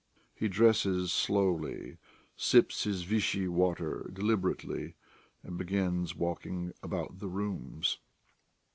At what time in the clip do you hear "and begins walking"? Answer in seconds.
5.43-6.73